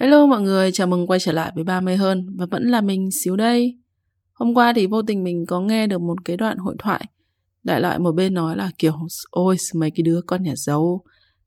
[0.00, 3.10] Hello mọi người, chào mừng quay trở lại với 30 hơn và vẫn là mình
[3.10, 3.78] xíu đây.
[4.32, 7.04] Hôm qua thì vô tình mình có nghe được một cái đoạn hội thoại
[7.62, 8.92] Đại loại một bên nói là kiểu
[9.30, 11.02] Ôi mấy cái đứa con nhà giàu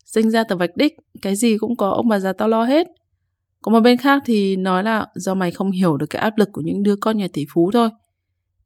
[0.05, 2.88] Sinh ra từ vạch đích Cái gì cũng có ông bà già tao lo hết.
[3.62, 6.50] Còn một bên khác thì nói là Do mày không hiểu được cái áp lực
[6.52, 7.89] của những đứa con nhà tỷ phú thôi.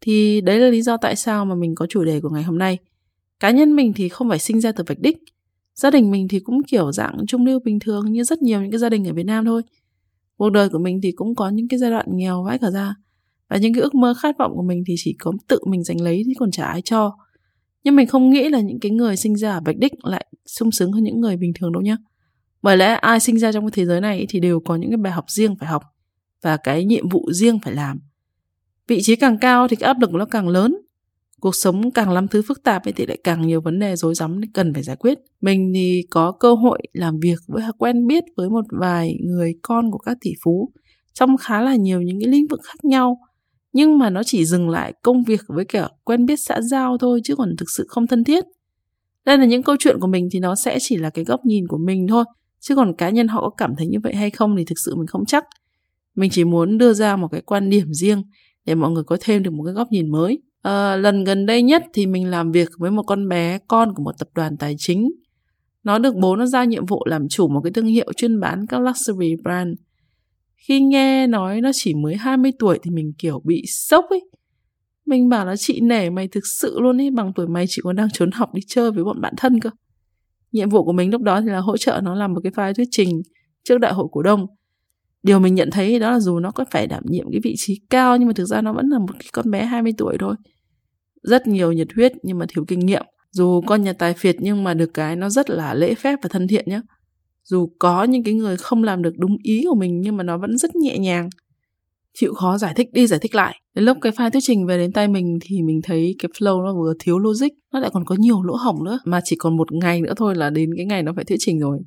[0.01, 2.57] Thì đấy là lý do tại sao mà mình có chủ đề của ngày hôm
[2.57, 2.77] nay.
[3.39, 5.17] Cá nhân mình thì không phải sinh ra từ vạch đích
[5.75, 8.71] Gia đình mình thì cũng kiểu dạng trung lưu bình thường như rất nhiều những
[8.71, 9.61] cái gia đình ở Việt Nam thôi.
[10.37, 12.95] Cuộc đời của mình thì cũng có những cái giai đoạn nghèo vãi cả ra.
[13.49, 16.01] Và những cái ước mơ khát vọng của mình thì chỉ có tự mình giành
[16.01, 17.17] lấy, chứ còn chả ai cho.
[17.83, 20.71] Nhưng mình không nghĩ là những cái người sinh ra ở Bạch Đích lại sung
[20.71, 21.97] sướng hơn những người bình thường đâu nhá.
[22.61, 24.97] Bởi lẽ ai sinh ra trong cái thế giới này thì đều có những cái
[24.97, 25.83] bài học riêng phải học
[26.41, 27.99] và cái nhiệm vụ riêng phải làm.
[28.87, 30.77] Vị trí càng cao thì cái áp lực nó càng lớn
[31.41, 34.41] cuộc sống càng lắm thứ phức tạp thì lại càng nhiều vấn đề rối rắm
[34.53, 35.17] cần phải giải quyết.
[35.41, 39.91] Mình thì có cơ hội làm việc với quen biết với một vài người con
[39.91, 40.71] của các tỷ phú
[41.13, 43.19] trong khá là nhiều những cái lĩnh vực khác nhau.
[43.73, 47.21] Nhưng mà nó chỉ dừng lại công việc với cả quen biết xã giao thôi
[47.23, 48.43] chứ còn thực sự không thân thiết.
[49.25, 51.67] Đây là những câu chuyện của mình thì nó sẽ chỉ là cái góc nhìn
[51.67, 52.23] của mình thôi,
[52.59, 54.95] chứ còn cá nhân họ có cảm thấy như vậy hay không thì thực sự
[54.95, 55.45] mình không chắc.
[56.15, 58.23] Mình chỉ muốn đưa ra một cái quan điểm riêng
[58.65, 61.61] để mọi người có thêm được một cái góc nhìn mới À, lần gần đây
[61.61, 64.75] nhất thì mình làm việc với một con bé con của một tập đoàn tài
[64.77, 65.11] chính.
[65.83, 68.65] Nó được bố nó giao nhiệm vụ làm chủ một cái thương hiệu chuyên bán
[68.67, 69.77] các luxury brand.
[70.55, 74.29] Khi nghe nói nó chỉ mới 20 tuổi thì mình kiểu bị sốc ấy.
[75.05, 77.95] Mình bảo là chị nể mày thực sự luôn ấy, bằng tuổi mày chị còn
[77.95, 79.69] đang trốn học đi chơi với bọn bạn thân cơ.
[80.51, 82.73] Nhiệm vụ của mình lúc đó thì là hỗ trợ nó làm một cái file
[82.73, 83.21] thuyết trình
[83.63, 84.47] trước đại hội cổ đông
[85.23, 87.81] điều mình nhận thấy đó là dù nó có phải đảm nhiệm cái vị trí
[87.89, 90.35] cao, nhưng mà thực ra nó vẫn là một cái con bé 20 tuổi thôi.
[91.23, 93.03] Rất nhiều nhiệt huyết nhưng mà thiếu kinh nghiệm.
[93.31, 96.29] Dù con nhà tài phiệt nhưng mà được cái nó rất là lễ phép và
[96.29, 96.81] thân thiện nhé
[97.51, 100.37] dù có những cái người không làm được đúng ý của mình nhưng mà nó
[100.37, 101.29] vẫn rất nhẹ nhàng.
[102.13, 103.61] Chịu khó giải thích đi, giải thích lại.
[103.75, 106.65] Đến lúc cái file thuyết trình về đến tay mình thì mình thấy cái flow
[106.65, 108.99] nó vừa thiếu logic, nó lại còn có nhiều lỗ hổng nữa.
[109.05, 111.59] Mà chỉ còn một ngày nữa thôi là đến cái ngày nó phải thuyết trình
[111.59, 111.79] rồi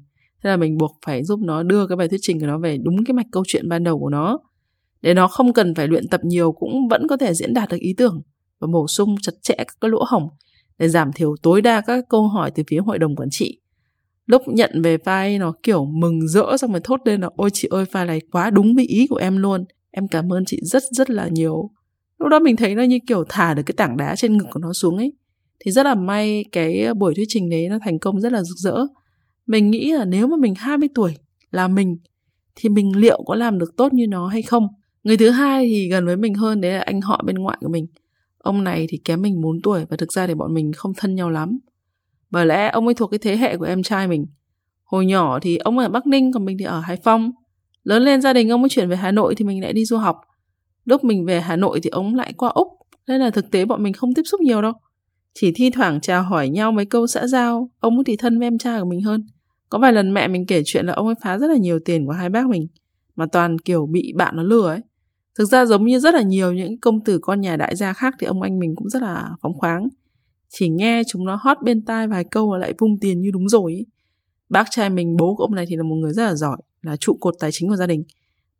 [0.44, 2.78] thế là mình buộc phải giúp nó đưa cái bài thuyết trình của nó về
[2.82, 4.38] đúng cái mạch câu chuyện ban đầu của nó.
[5.02, 7.76] Để nó không cần phải luyện tập nhiều cũng vẫn có thể diễn đạt được
[7.80, 8.22] ý tưởng
[8.60, 10.28] và bổ sung chặt chẽ các cái lỗ hổng
[10.78, 13.60] để giảm thiểu tối đa các câu hỏi từ phía hội đồng quản trị.
[14.26, 17.68] Lúc nhận về file nó kiểu mừng rỡ xong rồi thốt lên là, ôi chị
[17.70, 19.64] ơi, file này quá đúng với ý của em luôn.
[19.90, 21.70] Em cảm ơn chị rất rất là nhiều.
[22.18, 24.60] Lúc đó mình thấy nó như kiểu thả được cái tảng đá trên ngực của
[24.60, 25.12] nó xuống ấy.
[25.60, 28.56] Thì rất là may cái buổi thuyết trình đấy nó thành công rất là rực
[28.56, 28.86] rỡ
[29.46, 31.16] mình nghĩ là nếu mà mình 20 tuổi
[31.50, 31.96] là mình,
[32.54, 34.68] thì mình liệu có làm được tốt như nó hay không?
[35.04, 37.68] Người thứ hai thì gần với mình hơn, đấy là anh họ bên ngoại của
[37.68, 37.86] mình.
[38.38, 41.14] Ông này thì kém mình 4 tuổi và thực ra thì bọn mình không thân
[41.14, 41.58] nhau lắm.
[42.30, 44.26] Bởi lẽ ông ấy thuộc cái thế hệ của em trai mình.
[44.84, 47.30] Hồi nhỏ thì ông ở bắc ninh, còn mình thì ở hải phòng.
[47.84, 49.96] Lớn lên gia đình ông ấy chuyển về hà nội thì mình lại đi du
[49.96, 50.20] học.
[50.84, 52.68] Lúc mình về hà nội thì ông lại qua úc,
[53.06, 54.72] nên là thực tế bọn mình không tiếp xúc nhiều đâu.
[55.34, 58.46] Chỉ thi thoảng chào hỏi nhau mấy câu xã giao, ông ấy thì thân với
[58.46, 59.26] em trai của mình hơn
[59.74, 62.06] có vài lần mẹ mình kể chuyện là ông ấy phá rất là nhiều tiền
[62.06, 62.66] của hai bác mình,
[63.16, 64.80] mà toàn kiểu bị bạn nó lừa ấy.
[65.38, 68.14] Thực ra giống như rất là nhiều những công tử con nhà đại gia khác
[68.20, 69.88] thì ông anh mình cũng rất là phóng khoáng.
[70.48, 73.48] Chỉ nghe chúng nó hót bên tai vài câu mà lại vung tiền như đúng
[73.48, 73.86] rồi ấy.
[74.48, 76.96] bác trai mình, bố của ông này thì là một người rất là giỏi, là
[76.96, 78.04] trụ cột tài chính của gia đình.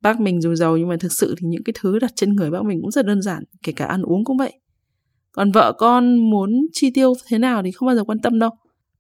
[0.01, 2.51] Bác mình dù giàu nhưng mà thực sự thì những cái thứ đặt trên người
[2.51, 4.53] bác mình cũng rất đơn giản, kể cả ăn uống cũng vậy.
[5.33, 8.51] Còn vợ con muốn chi tiêu thế nào thì không bao giờ quan tâm đâu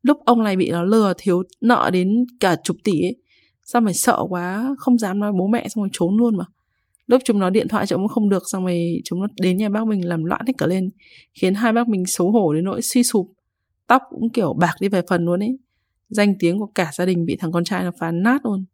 [0.04, 3.16] lúc ông này bị nó lừa thiếu nợ đến cả chục tỷ ấy,
[3.64, 6.44] sao mày sợ quá, không dám nói bố mẹ xong rồi trốn luôn mà.
[7.06, 9.68] Lúc chúng nó điện thoại cho ông không được, xong rồi chúng nó đến nhà
[9.68, 10.90] bác mình làm loạn hết cả lên,
[11.34, 13.26] khiến hai bác mình xấu hổ đến nỗi suy sụp.
[13.86, 15.58] Tóc cũng kiểu bạc đi vài phần luôn ấy.
[16.08, 18.64] Danh tiếng của cả gia đình bị thằng con trai nó phá nát luôn.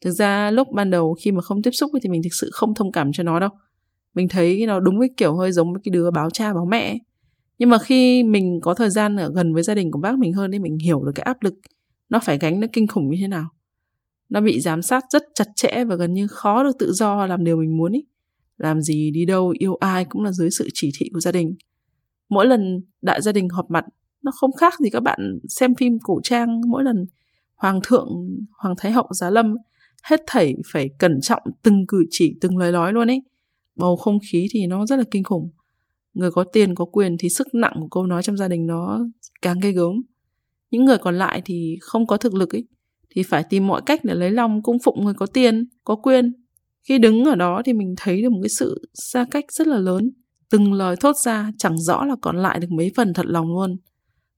[0.00, 2.74] Thực ra lúc ban đầu khi mà không tiếp xúc thì mình thực sự không
[2.74, 3.50] thông cảm cho nó đâu.
[4.14, 6.90] Mình thấy nó đúng cái kiểu hơi giống với cái đứa báo cha báo mẹ
[6.90, 6.98] ấy
[7.58, 10.32] nhưng mà khi mình có thời gian ở gần với gia đình của bác mình
[10.32, 11.54] hơn thì mình hiểu được cái áp lực,
[12.08, 13.48] nó phải gánh nó kinh khủng như thế nào.
[14.28, 17.44] Nó bị giám sát rất chặt chẽ và gần như khó được tự do làm
[17.44, 18.04] điều mình muốn ý
[18.58, 21.54] làm gì đi đâu, yêu ai cũng là dưới sự chỉ thị của gia đình.
[22.28, 23.84] Mỗi lần đại gia đình họp mặt,
[24.22, 26.60] nó không khác gì các bạn xem phim cổ trang.
[26.66, 27.06] Mỗi lần
[27.56, 28.08] hoàng thượng,
[28.58, 29.56] hoàng thái hậu giá lâm,
[30.02, 33.22] hết thảy phải cẩn trọng, từng cử chỉ, từng lời nói luôn ấy.
[33.76, 35.50] Bầu không khí thì nó rất là kinh khủng
[36.18, 39.06] người có tiền, có quyền thì sức nặng của câu nói trong gia đình nó
[39.42, 40.02] càng gây gớm.
[40.70, 42.66] Những người còn lại thì không có thực lực ấy,
[43.10, 46.32] thì phải tìm mọi cách để lấy lòng, cung phụng người có tiền, có quyền.
[46.88, 49.78] Khi đứng ở đó thì mình thấy được một cái sự xa cách rất là
[49.78, 50.10] lớn.
[50.50, 53.76] Từng lời thốt ra chẳng rõ là còn lại được mấy phần thật lòng luôn.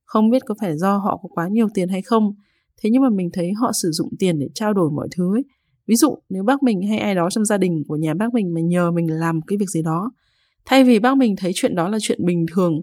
[0.04, 2.34] Không biết có phải do họ có quá nhiều tiền hay không,
[2.82, 5.44] thế nhưng mà mình thấy họ sử dụng tiền để trao đổi mọi thứ ấy.
[5.86, 8.54] ví dụ, nếu bác mình hay ai đó trong gia đình của nhà bác mình
[8.54, 10.10] mà nhờ mình làm cái việc gì đó
[10.64, 12.80] thay vì bác mình thấy chuyện đó là chuyện bình thường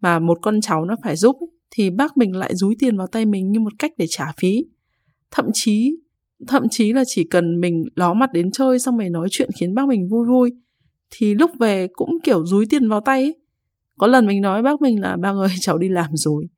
[0.00, 1.36] mà một con cháu nó phải giúp
[1.70, 4.64] thì bác mình lại rúi tiền vào tay mình như một cách để trả phí.
[5.30, 5.96] Thậm chí
[6.46, 9.74] thậm chí là chỉ cần mình ló mặt đến chơi xong rồi nói chuyện khiến
[9.74, 10.50] bác mình vui vui,
[11.10, 13.34] thì lúc về cũng kiểu rúi tiền vào tay ấy.
[13.98, 16.48] có lần mình nói bác mình là, bác ơi, cháu đi làm rồi.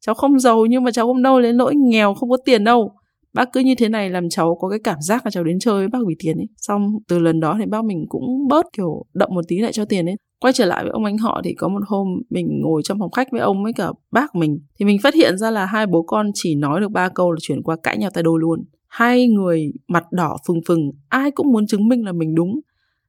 [0.00, 2.92] Cháu không giàu nhưng mà cháu không đâu đến nỗi nghèo không có tiền đâu
[3.34, 5.74] bác cứ như thế này làm cháu có cái cảm giác là cháu đến chơi
[5.74, 6.46] với bác vì tiền ấy.
[6.56, 9.84] Xong từ lần đó thì bác mình cũng bớt, kiểu động một tí lại cho
[9.84, 10.16] tiền ấy.
[10.40, 13.10] Quay trở lại với ông anh họ thì có một hôm mình ngồi trong phòng
[13.10, 16.02] khách với ông với cả bác mình, thì mình phát hiện ra là hai bố
[16.02, 18.64] con chỉ nói được ba câu là chuyển qua cãi nhau tay đôi luôn.
[18.88, 22.60] Hai người mặt đỏ phừng phừng, ai cũng muốn chứng minh là mình đúng.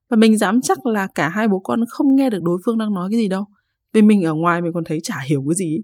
[0.10, 2.94] Và mình dám chắc là cả hai bố con không nghe được đối phương đang
[2.94, 3.46] nói cái gì đâu.
[3.94, 5.78] Vì mình ở ngoài mình còn thấy chả hiểu cái gì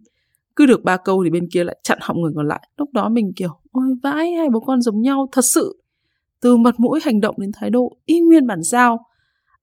[0.58, 2.70] cứ được ba câu thì bên kia lại chặn họng người còn lại.
[2.78, 5.84] Lúc đó mình kiểu, ôi, vãi, hai bố con giống nhau, thật sự.
[6.42, 9.06] Từ mặt mũi hành động đến thái độ, y nguyên bản sao?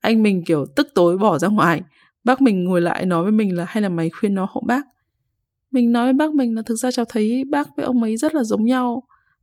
[0.00, 1.82] Anh mình kiểu tức tối bỏ ra ngoài.
[2.25, 4.87] Bác mình ngồi lại nói với mình là, hay là mày khuyên nó hộ bác?
[5.70, 8.35] Mình nói với bác mình là, thực ra cháu thấy bác với ông ấy rất
[8.35, 9.02] là giống nhau.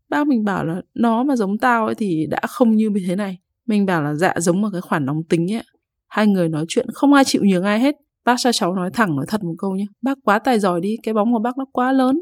[0.10, 3.38] Bác mình bảo là, nó mà giống tao ấy thì đã không như thế này.
[3.66, 5.64] Mình bảo là dạ giống một cái khoản nóng tính ấy
[6.12, 7.96] hai người nói chuyện, không ai chịu nhường ai hết
[8.26, 10.98] bác cho cháu nói thẳng, nói thật một câu nhé bác quá tài giỏi đi,
[11.04, 12.22] cái bóng của bác nó quá lớn.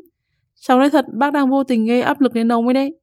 [0.62, 2.96] Cháu nói thật, bác đang vô tình gây áp lực lên ông ấy đấy.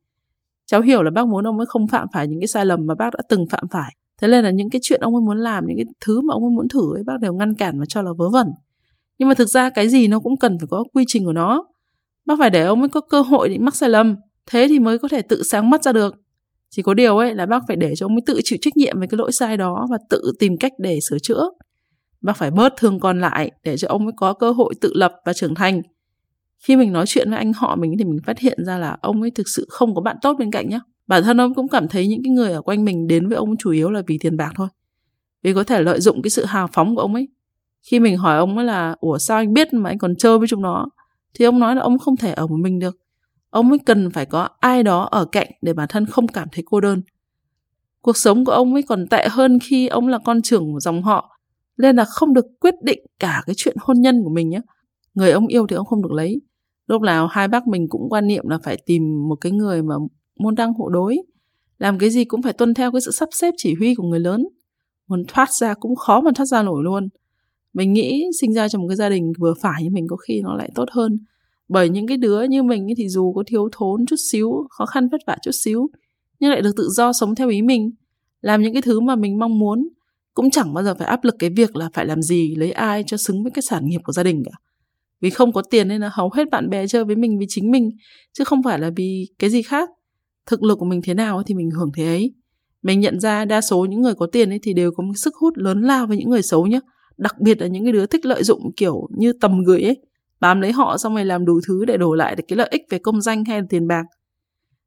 [0.66, 2.94] Cháu hiểu là bác muốn ông ấy không phạm phải những cái sai lầm mà
[2.94, 3.96] bác đã từng phạm phải.
[4.20, 6.42] Thế nên là những cái chuyện ông ấy muốn làm, những cái thứ mà ông
[6.42, 8.46] ấy muốn thử ấy, bác đều ngăn cản và cho là vớ vẩn.
[9.18, 11.64] Nhưng mà thực ra cái gì nó cũng cần phải có quy trình của nó.
[12.26, 14.16] Bác phải để ông ấy có cơ hội để mắc sai lầm,
[14.46, 16.14] thế thì mới có thể tự sáng mắt ra được.
[16.70, 19.00] Chỉ có điều ấy là bác phải để cho ông ấy tự chịu trách nhiệm
[19.00, 21.50] về cái lỗi sai đó và tự tìm cách để sửa chữa
[22.20, 25.12] bác phải bớt thương con lại để cho ông ấy có cơ hội tự lập
[25.24, 25.82] và trưởng thành.
[26.58, 29.22] Khi mình nói chuyện với anh họ mình thì mình phát hiện ra là ông
[29.22, 30.80] ấy thực sự không có bạn tốt bên cạnh nhé.
[31.06, 33.56] bản thân ông cũng cảm thấy những cái người ở quanh mình đến với ông
[33.56, 34.68] chủ yếu là vì tiền bạc thôi.
[35.42, 37.28] Vì có thể lợi dụng cái sự hào phóng của ông ấy.
[37.90, 40.48] Khi mình hỏi ông ấy là, ủa, sao anh biết mà anh còn chơi với
[40.48, 40.86] chúng nó?
[41.34, 42.96] Thì ông nói là ông không thể ở một mình được.
[43.50, 46.64] Ông ấy cần phải có ai đó ở cạnh để bản thân không cảm thấy
[46.66, 47.02] cô đơn.
[48.00, 51.02] Cuộc sống của ông ấy còn tệ hơn khi ông là con trưởng của dòng
[51.02, 51.35] họ
[51.78, 54.60] nên là không được quyết định cả cái chuyện hôn nhân của mình nhé
[55.16, 56.40] người ông yêu thì ông không được lấy.
[56.86, 59.94] Lúc nào hai bác mình cũng quan niệm là phải tìm một cái người mà
[60.38, 61.16] môn đăng hộ đối.
[61.78, 64.20] Làm cái gì cũng phải tuân theo cái sự sắp xếp chỉ huy của người
[64.20, 64.46] lớn.
[65.08, 67.08] Muốn thoát ra cũng khó mà thoát ra nổi luôn.
[67.72, 70.40] Mình nghĩ sinh ra trong một cái gia đình vừa phải như mình có khi
[70.42, 71.18] nó lại tốt hơn.
[71.68, 75.08] Bởi những cái đứa như mình thì dù có thiếu thốn chút xíu, khó khăn
[75.08, 75.90] vất vả chút xíu,
[76.40, 77.90] nhưng lại được tự do sống theo ý mình,
[78.40, 79.88] làm những cái thứ mà mình mong muốn
[80.36, 83.04] cũng chẳng bao giờ phải áp lực cái việc là phải làm gì, lấy ai
[83.06, 84.52] cho xứng với cái sản nghiệp của gia đình cả.
[85.20, 87.70] Vì không có tiền nên là hầu hết bạn bè chơi với mình vì chính
[87.70, 87.90] mình,
[88.38, 89.90] chứ không phải là vì cái gì khác.
[90.46, 92.34] Thực lực của mình thế nào thì mình hưởng thế ấy.
[92.82, 95.34] Mình nhận ra đa số những người có tiền ấy thì đều có một sức
[95.34, 96.80] hút lớn lao với những người xấu nhé
[97.16, 99.96] đặc biệt là những cái đứa thích lợi dụng kiểu như tầm gửi ấy,
[100.40, 102.82] bám lấy họ xong rồi làm đủ thứ để đổi lại được cái lợi ích
[102.90, 104.04] về công danh hay là tiền bạc.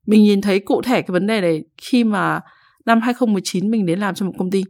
[0.07, 2.39] Mình nhìn thấy cụ thể cái vấn đề này khi mà
[2.85, 4.63] năm 2019 mình đến làm cho một công ty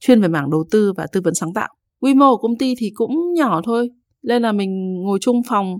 [0.00, 1.68] chuyên về mảng đầu tư và tư vấn sáng tạo
[2.00, 3.90] quy mô của công ty thì cũng nhỏ thôi,
[4.22, 5.78] nên là mình ngồi chung phòng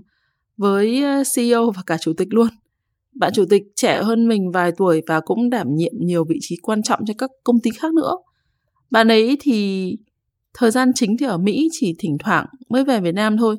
[0.57, 2.47] với ờ, CEO và cả chủ tịch luôn
[3.19, 6.55] bạn chủ tịch trẻ hơn mình vài tuổi và cũng đảm nhiệm nhiều vị trí
[6.61, 8.11] quan trọng cho các công ty khác nữa.
[8.91, 9.91] Bạn ấy thì
[10.53, 13.55] thời gian chính thì ở Mỹ chỉ thỉnh thoảng mới về Việt Nam thôi.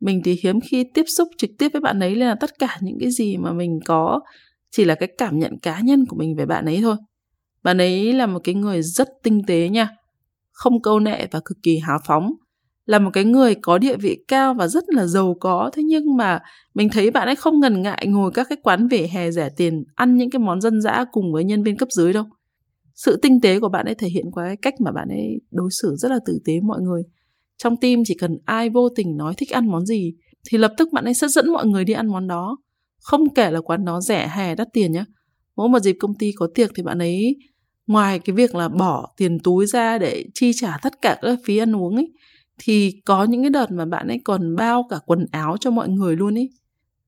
[0.00, 2.78] Mình thì hiếm khi tiếp xúc trực tiếp với bạn ấy, nên là tất cả
[2.80, 4.20] những cái gì mà mình có
[4.70, 6.96] chỉ là cái cảm nhận cá nhân của mình về bạn ấy thôi.
[7.62, 9.88] Bạn ấy là một cái người rất tinh tế nha,
[10.50, 12.32] không câu nệ và cực kỳ hào phóng.
[12.86, 15.70] Là một cái người có địa vị cao và rất là giàu có.
[15.74, 16.40] Thế nhưng mà
[16.74, 19.84] mình thấy bạn ấy không ngần ngại ngồi các cái quán vỉa hè rẻ tiền
[19.94, 22.24] ăn những cái món dân dã cùng với nhân viên cấp dưới đâu.
[22.94, 25.68] Sự tinh tế của bạn ấy thể hiện qua cái cách mà bạn ấy đối
[25.82, 27.02] xử rất là tử tế mọi người.
[27.56, 30.14] Trong team chỉ cần ai vô tình nói thích ăn món gì
[30.50, 32.56] thì lập tức bạn ấy sẽ dẫn mọi người đi ăn món đó.
[32.98, 35.04] Không kể là quán đó rẻ hè đắt tiền nhé
[35.56, 37.36] mỗi một dịp công ty có tiệc thì bạn ấy
[37.86, 41.58] ngoài cái việc là bỏ tiền túi ra để chi trả tất cả các phí
[41.58, 42.12] ăn uống ấy
[42.58, 45.88] thì có những cái đợt mà bạn ấy còn bao cả quần áo cho mọi
[45.88, 46.50] người luôn ấy.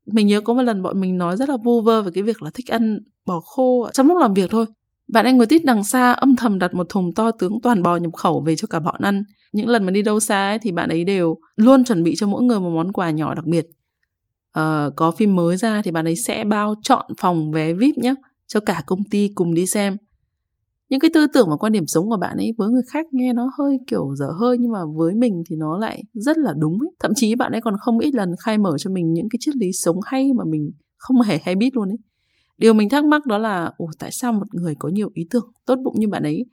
[0.06, 2.42] Mình nhớ có một lần bọn mình nói rất là vu vơ về cái việc
[2.42, 4.66] là thích ăn bò khô trong lúc làm việc thôi
[5.08, 7.96] bạn anh ngồi tít đằng xa âm thầm đặt một thùng to tướng toàn bò
[7.96, 9.24] nhập khẩu về cho cả bọn ăn.
[9.52, 12.26] Những lần mà đi đâu xa ấy, thì bạn ấy đều luôn chuẩn bị cho
[12.26, 13.66] mỗi người một món quà nhỏ đặc biệt.
[14.58, 18.14] Uh, có phim mới ra thì bạn ấy sẽ bao chọn phòng vé vip nhé
[18.46, 19.96] cho cả công ty cùng đi xem
[20.94, 23.32] những cái tư tưởng và quan điểm sống của bạn ấy với người khác nghe
[23.32, 26.78] nó hơi kiểu dở hơi nhưng mà với mình thì nó lại rất là đúng
[26.80, 26.90] ấy.
[27.00, 29.56] thậm chí bạn ấy còn không ít lần khai mở cho mình những cái triết
[29.56, 31.96] lý sống hay mà mình không hề hay biết luôn ấy.
[32.58, 35.52] Điều mình thắc mắc đó là, ồ, tại sao một người có nhiều ý tưởng
[35.66, 36.44] tốt bụng như bạn ấy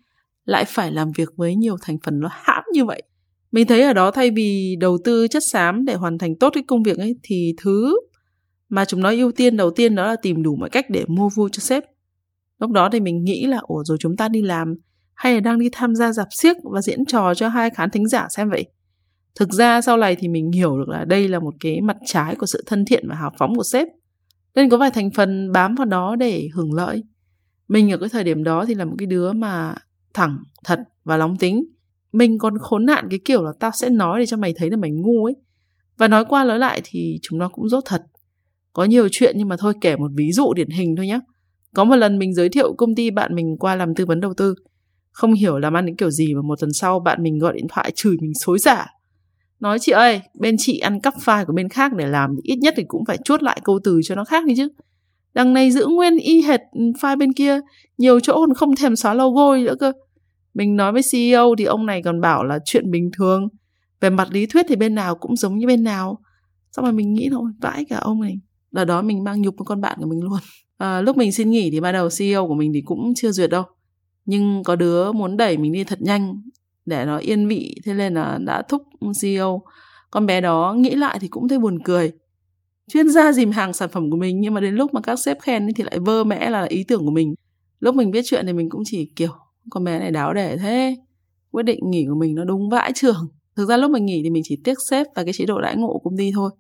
[0.46, 3.04] lại phải làm việc với nhiều thành phần nó hãm như vậy?
[3.52, 6.64] Mình thấy ở đó thay vì đầu tư chất xám để hoàn thành tốt cái
[6.68, 8.00] công việc ấy thì thứ
[8.70, 11.30] mà chúng nó ưu tiên đầu tiên đó là tìm đủ mọi cách để mua
[11.30, 11.84] vui cho sếp
[12.62, 14.76] lúc đó thì mình nghĩ là, ủa, rồi chúng ta đi làm,
[15.14, 18.08] hay là đang đi tham gia dạp xiếc và diễn trò cho hai khán thính
[18.08, 18.66] giả xem vậy?
[19.36, 22.36] Thực ra sau này thì mình hiểu được là đây là một cái mặt trái
[22.36, 23.88] của sự thân thiện và hào phóng của sếp.
[24.56, 27.04] Nên có vài thành phần bám vào đó để hưởng lợi.
[27.68, 29.76] Mình ở cái thời điểm đó thì là một cái đứa mà
[30.14, 31.66] thẳng, thật và nóng tính.
[32.12, 34.78] Mình còn khốn nạn cái kiểu là tao sẽ nói để cho mày thấy là
[34.78, 35.36] mày ngu ấy.
[35.98, 38.04] Và nói qua nói lại thì chúng nó cũng dốt thật.
[38.74, 41.20] Có nhiều chuyện nhưng mà thôi kể một ví dụ điển hình thôi nhé
[41.76, 44.34] có một lần mình giới thiệu công ty bạn mình qua làm tư vấn đầu
[44.34, 44.56] tư.
[45.12, 47.68] Không hiểu làm ăn đến kiểu gì mà một tuần sau bạn mình gọi điện
[47.70, 48.86] thoại chửi mình xối giả.
[49.60, 52.56] nói, chị ơi, bên chị ăn cắp file của bên khác để làm thì ít
[52.56, 54.68] nhất thì cũng phải chốt lại câu từ cho nó khác đi chứ.
[55.34, 57.60] Đằng này giữ nguyên y hệt ừ, file bên kia,
[57.98, 59.92] nhiều chỗ còn không thèm xóa logo nữa cơ.
[60.54, 63.48] Mình nói với CEO thì ông này còn bảo là chuyện bình thường.
[64.02, 66.20] Về mặt lý thuyết thì bên nào cũng giống như bên nào.
[66.72, 68.40] Xong rồi mình nghĩ thôi, vãi cả ông này
[68.72, 70.40] đợt đó mình mang nhục với con bạn của mình luôn.
[70.78, 73.50] À, lúc mình xin nghỉ thì ban đầu CEO của mình thì cũng chưa duyệt
[73.50, 73.64] đâu.
[74.26, 76.42] Nhưng có đứa muốn đẩy mình đi thật nhanh
[76.86, 78.82] để nó yên vị thế nên là đã thúc
[79.22, 79.62] CEO
[80.12, 82.12] con bé đó nghĩ lại thì cũng thấy buồn cười.
[82.94, 85.38] Chuyên gia dìm hàng sản phẩm của mình nhưng mà đến lúc mà các sếp
[85.42, 87.36] khen thì lại vơ mẽ là ý tưởng của mình.
[87.80, 89.32] Lúc mình biết chuyện thì mình cũng chỉ kiểu
[89.70, 90.96] con bé này đáo để thế
[91.52, 93.28] quyết định nghỉ của mình nó đúng vãi trường.
[93.56, 95.76] Thực ra lúc mình nghỉ thì mình chỉ tiếc sếp và cái chế độ đãi
[95.76, 96.52] ngộ của công ty thôi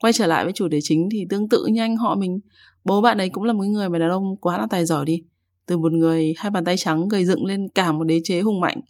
[0.00, 2.40] quay trở lại với chủ đề chính thì tương tự như anh họ mình.
[2.84, 5.22] Bố bạn ấy cũng là một người mà đàn ông quá là tài giỏi đi.
[5.66, 8.60] Từ một người hai bàn tay trắng gây dựng lên cả một đế chế hùng
[8.60, 8.80] mạnh.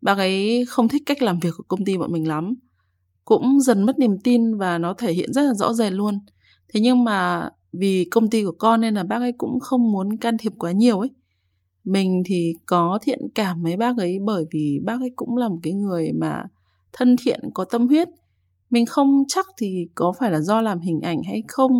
[0.00, 2.54] Bác ấy không thích cách làm việc của công ty bọn mình lắm.
[3.24, 6.18] Cũng dần mất niềm tin và nó thể hiện rất là rõ rệt luôn.
[6.74, 10.16] Thế nhưng mà vì công ty của con nên là bác ấy cũng không muốn
[10.16, 11.10] can thiệp quá nhiều ấy.
[11.84, 15.58] Mình thì có thiện cảm với bác ấy bởi vì bác ấy cũng là một
[15.62, 16.42] cái người mà
[16.92, 18.08] thân thiện, có tâm huyết
[18.74, 21.72] mình không chắc thì có phải là do làm hình ảnh hay không.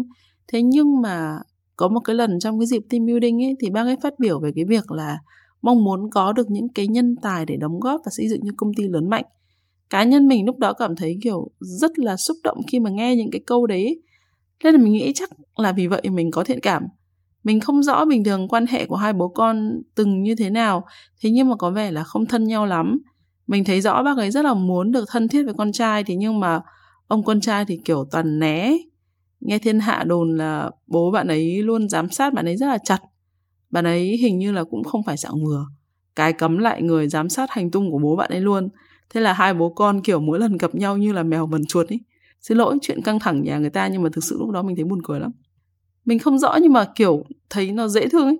[0.49, 1.39] Thế nhưng mà
[1.77, 4.41] có một cái lần trong cái dịp team building ấy, thì bác ấy phát biểu
[4.41, 5.19] về cái việc là
[5.63, 8.53] mong muốn có được những cái nhân tài để đóng góp và xây dựng cho
[8.57, 9.25] công ty lớn mạnh.
[9.91, 13.17] Cá nhân mình lúc đó cảm thấy, kiểu, rất là xúc động khi mà nghe
[13.17, 14.03] những cái câu đấy.
[14.65, 16.83] Nên là mình nghĩ chắc là vì vậy mình có thiện cảm.
[17.45, 20.85] Mình không rõ bình thường quan hệ của hai bố con từng như thế nào,
[21.23, 22.99] thế nhưng mà có vẻ là không thân nhau lắm.
[23.47, 26.17] Mình thấy rõ bác ấy rất là muốn được thân thiết với con trai, thế
[26.17, 26.61] nhưng mà
[27.07, 28.77] ông con trai thì kiểu toàn né.
[29.41, 32.79] Nghe thiên hạ đồn là bố bạn ấy luôn giám sát bạn ấy rất là
[32.85, 32.99] chặt.
[33.71, 35.67] Bạn ấy hình như là cũng không phải dạng vừa
[36.17, 38.69] cái cấm lại người giám sát hành tung của bố bạn ấy luôn.
[39.11, 41.89] Thế là hai bố con kiểu mỗi lần gặp nhau như là mèo vần chuột
[41.89, 42.01] ấy.
[42.41, 44.77] Xin lỗi, chuyện căng thẳng nhà người ta nhưng mà thực sự lúc đó mình
[44.77, 45.33] thấy buồn cười lắm.
[46.05, 48.39] Mình không rõ nhưng mà kiểu thấy nó dễ thương ấy.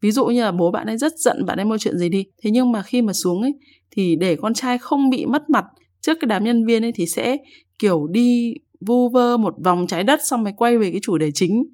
[0.00, 2.24] Ví dụ như là bố bạn ấy rất giận bạn ấy mua chuyện gì đi.
[2.42, 3.54] Thế nhưng mà khi mà xuống ấy,
[3.90, 5.64] thì để con trai không bị mất mặt
[6.00, 7.36] trước cái đám nhân viên ấy thì sẽ
[7.82, 11.30] kiểu đi vu vơ một vòng trái đất xong rồi quay về cái chủ đề
[11.34, 11.64] chính.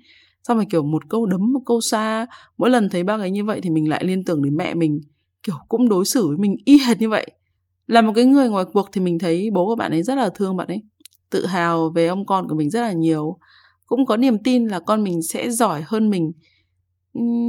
[0.42, 2.26] Xong rồi, kiểu, một câu đấm, một câu xa.
[2.58, 5.00] Mỗi lần thấy bác ấy như vậy thì mình lại liên tưởng đến mẹ mình,
[5.42, 7.26] kiểu, cũng đối xử với mình y hệt như vậy.
[7.86, 10.30] Là một cái người ngoài cuộc thì mình thấy bố của bạn ấy rất là
[10.34, 10.82] thương bạn ấy,
[11.30, 13.36] tự hào về ông con của mình rất là nhiều.
[13.86, 16.32] Cũng có niềm tin là con mình sẽ giỏi hơn mình.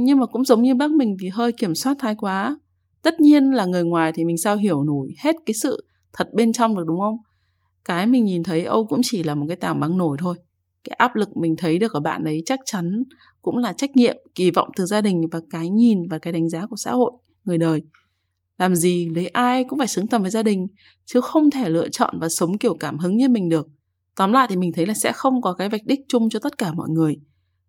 [0.04, 2.58] Nhưng mà cũng giống như bác mình thì hơi kiểm soát thái quá.
[3.02, 6.52] Tất nhiên là người ngoài thì mình sao hiểu nổi hết cái sự thật bên
[6.52, 7.16] trong được, đúng không?
[7.84, 10.36] Cái mình nhìn thấy âu cũng chỉ là một cái tảng băng nổi thôi.
[10.84, 13.02] Cái áp lực mình thấy được ở bạn ấy chắc chắn
[13.42, 16.48] cũng là trách nhiệm, kỳ vọng từ gia đình và cái nhìn và cái đánh
[16.48, 17.12] giá của xã hội
[17.44, 17.82] người đời.
[18.58, 20.66] Làm gì lấy ai cũng phải xứng tầm với gia đình,
[21.04, 23.68] chứ không thể lựa chọn và sống kiểu cảm hứng như mình được.
[24.16, 26.58] Tóm lại thì mình thấy là sẽ không có cái vạch đích chung cho tất
[26.58, 27.16] cả mọi người.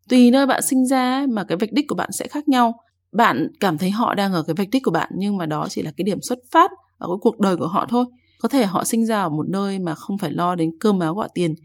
[0.09, 2.79] Tùy nơi bạn sinh ra mà cái vạch đích của bạn sẽ khác nhau.
[3.11, 5.81] Bạn cảm thấy họ đang ở cái vạch đích của bạn nhưng mà đó chỉ
[5.81, 8.05] là cái điểm xuất phát ở cái cuộc đời của họ thôi
[8.41, 11.15] có thể họ sinh ra ở một nơi mà không phải lo đến cơm áo
[11.15, 11.55] gạo tiền,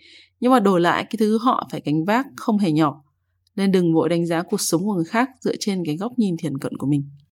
[0.41, 3.03] nhưng mà đổi lại cái thứ họ phải gánh vác không hề nhỏ,
[3.57, 6.37] nên đừng vội đánh giá cuộc sống của người khác dựa trên cái góc nhìn
[6.37, 7.11] thiển cận của mình.